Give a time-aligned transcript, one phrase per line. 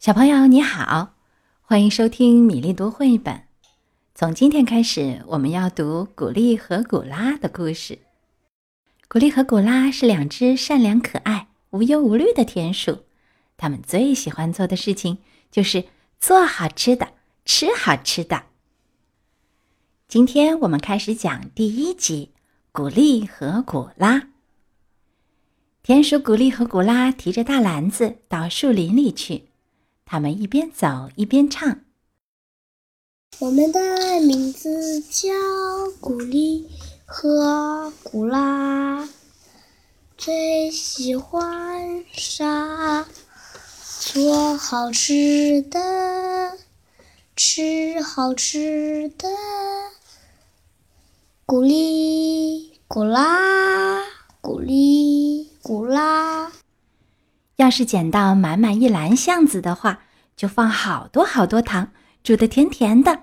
[0.00, 1.16] 小朋友你好，
[1.60, 3.42] 欢迎收听米粒读绘本。
[4.14, 7.98] 从今天开始，我们要读古丽和古拉的故事。
[9.08, 13.06] 古丽和古拉是两只善良可爱、无忧无虑的田鼠，
[13.56, 15.18] 它们最喜欢做的事情
[15.50, 15.86] 就是
[16.20, 18.44] 做好吃的、吃好吃的。
[20.06, 22.30] 今天我们开始讲第一集
[22.70, 24.14] 《古丽和古拉》。
[25.82, 29.47] 田鼠古丽和古拉提着大篮子到树林里去。
[30.10, 31.80] 他们一边走一边唱
[33.40, 33.78] ：“我们的
[34.22, 35.28] 名字叫
[36.00, 36.66] 古丽
[37.04, 39.06] 和古拉，
[40.16, 43.06] 最喜欢啥？
[44.00, 46.56] 做好吃的，
[47.36, 49.28] 吃好吃的。
[51.44, 54.02] 古丽古拉，
[54.40, 56.50] 古丽古拉。”
[57.58, 60.02] 要是捡到满满一篮橡子的话，
[60.36, 61.90] 就放好多好多糖，
[62.22, 63.22] 煮的甜甜的；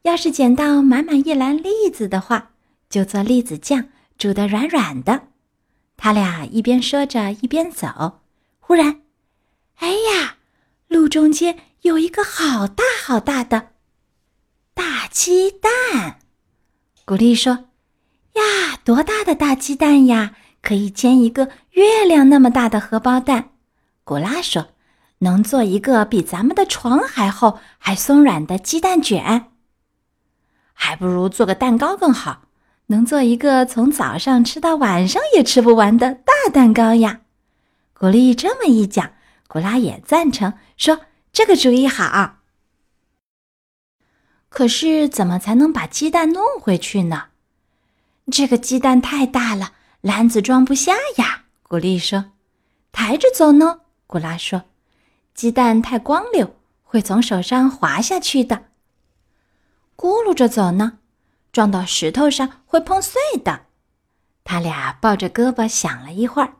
[0.00, 2.52] 要是捡到满满一篮栗子的话，
[2.88, 5.28] 就做栗子酱，煮的软软的。
[5.98, 8.20] 他俩一边说着，一边走。
[8.60, 9.02] 忽然，
[9.76, 10.36] 哎呀，
[10.88, 13.72] 路中间有一个好大好大的
[14.72, 16.18] 大鸡蛋！
[17.04, 17.66] 古丽说
[18.36, 20.34] ：“呀，多大的大鸡蛋呀！
[20.62, 23.49] 可以煎一个月亮那么大的荷包蛋。”
[24.10, 24.70] 古拉说
[25.22, 29.52] ：“能做一个比咱们的床还厚、还松软的鸡蛋卷，
[30.72, 32.48] 还不如做个蛋糕更好。
[32.86, 37.20] 能做一个从早上吃到晚上也吃不完的大蛋糕呀！”
[37.94, 39.12] 古丽这么一讲，
[39.46, 41.02] 古拉也赞成，说
[41.32, 42.38] ：“这个主意好。”
[44.50, 47.26] 可是怎么才能把鸡蛋弄回去呢？
[48.32, 51.44] 这个鸡蛋太大了，篮子装不下呀。
[51.62, 52.32] 古丽说
[52.90, 54.64] ：“抬着走呢。”古拉说
[55.34, 58.64] ：“鸡蛋太光溜，会从手上滑下去的。
[59.96, 60.98] 咕噜着走呢，
[61.52, 63.66] 撞到石头上会碰碎的。”
[64.42, 66.54] 他俩抱着胳膊想了一会儿，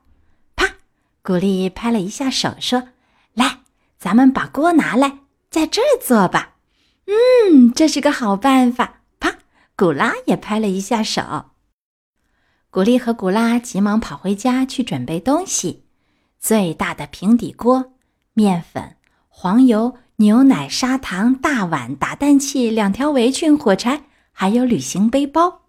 [0.54, 0.74] 啪！
[1.24, 2.90] 古丽拍了一下手，说
[3.34, 3.62] ：“来，
[3.98, 5.18] 咱们把锅拿来，
[5.50, 6.54] 在这儿做吧。”
[7.50, 9.00] 嗯，这是个好办法。
[9.18, 9.38] 啪！
[9.74, 11.46] 古拉也拍了一下手。
[12.70, 15.86] 古丽和古拉急忙跑回家去准备东西。
[16.40, 17.92] 最大的平底锅、
[18.32, 18.96] 面粉、
[19.28, 25.60] 黄油、牛奶、砂糖、大碗、打蛋器、两条围裙、火柴，还有旅行背包。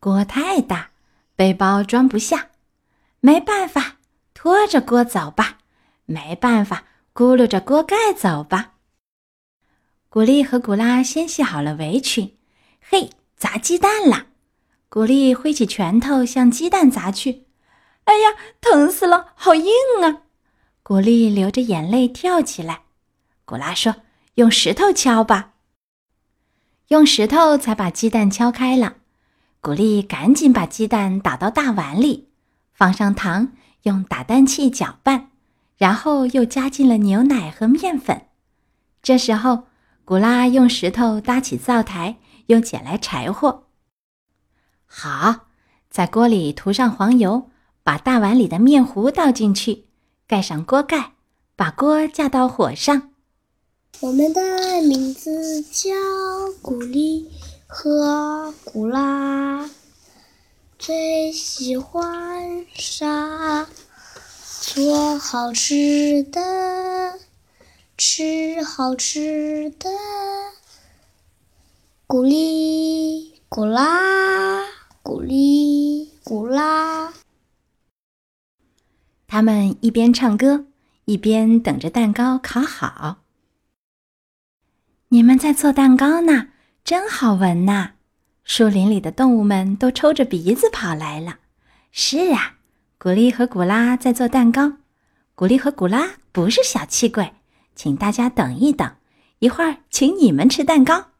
[0.00, 0.90] 锅太大，
[1.36, 2.48] 背包装不下，
[3.20, 3.98] 没办法，
[4.32, 5.58] 拖着锅走吧。
[6.06, 8.76] 没办法，咕噜着锅盖走吧。
[10.08, 12.38] 古丽和古拉先系好了围裙，
[12.80, 14.28] 嘿，砸鸡蛋了！
[14.88, 17.47] 古丽挥起拳头向鸡蛋砸去。
[18.08, 18.30] 哎呀，
[18.62, 19.70] 疼死了，好硬
[20.02, 20.22] 啊！
[20.82, 22.84] 古丽流着眼泪跳起来。
[23.44, 23.96] 古拉说
[24.36, 25.52] ：“用石头敲吧。”
[26.88, 28.96] 用石头才把鸡蛋敲开了。
[29.60, 32.30] 古丽赶紧把鸡蛋打到大碗里，
[32.72, 33.52] 放上糖，
[33.82, 35.28] 用打蛋器搅拌，
[35.76, 38.28] 然后又加进了牛奶和面粉。
[39.02, 39.64] 这时候，
[40.06, 42.16] 古拉用石头搭起灶台，
[42.46, 43.66] 又捡来柴火。
[44.86, 45.48] 好，
[45.90, 47.50] 在锅里涂上黄油。
[47.88, 49.86] 把大碗里的面糊倒进去，
[50.26, 51.12] 盖上锅盖，
[51.56, 53.14] 把锅架到火上。
[54.00, 55.88] 我们的名字叫
[56.60, 57.30] 古丽
[57.66, 59.70] 和古拉，
[60.78, 63.66] 最喜欢啥？
[64.60, 67.18] 做好吃的，
[67.96, 69.88] 吃好吃的。
[72.06, 74.62] 古丽古拉，
[75.02, 76.07] 古丽
[79.38, 80.64] 他们一边唱歌，
[81.04, 83.18] 一边等着蛋糕烤好。
[85.10, 86.48] 你们在做蛋糕呢，
[86.82, 87.92] 真好闻呐！
[88.42, 91.38] 树林里的动物们都抽着鼻子跑来了。
[91.92, 92.56] 是啊，
[92.98, 94.78] 古丽和古拉在做蛋糕。
[95.36, 97.34] 古丽和古拉不是小气鬼，
[97.76, 98.96] 请大家等一等，
[99.38, 101.10] 一会儿请你们吃蛋糕。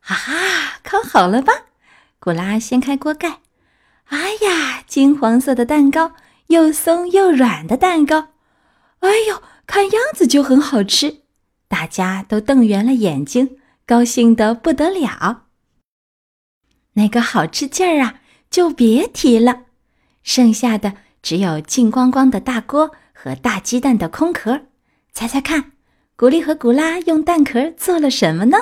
[0.00, 1.52] 哈哈，烤好了吧？
[2.18, 3.40] 古拉掀开锅盖。
[4.06, 6.14] 哎呀，金黄色的蛋糕，
[6.50, 8.30] 又松又软的蛋糕，
[8.98, 11.22] 哎呦，看样子就很好吃，
[11.68, 13.56] 大家都瞪圆了眼睛，
[13.86, 15.46] 高兴得不得了。
[16.94, 18.20] 那个好吃劲儿啊，
[18.50, 19.66] 就别提了，
[20.24, 24.62] 剩下的只有净光光的大锅和大鸡蛋的空壳。
[25.12, 25.72] 猜猜看，
[26.16, 28.58] 古丽和古拉用蛋壳做了什么呢？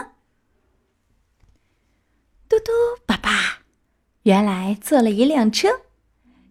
[2.46, 2.70] 嘟嘟，
[3.06, 3.60] 爸爸。
[4.24, 5.68] 原来坐了一辆车，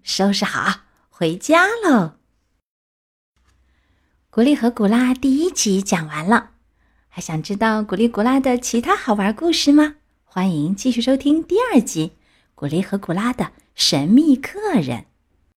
[0.02, 0.87] 收拾好
[1.20, 2.12] 回家喽。
[4.30, 6.52] 古丽和古拉第一集讲完了，
[7.08, 9.96] 还想知道古丽古拉的其他好玩故事吗？
[10.24, 12.10] 欢迎继续收听第二集
[12.54, 15.00] 《古丽和古拉的神秘客人》。